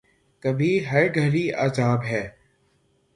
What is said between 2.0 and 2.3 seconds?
ہے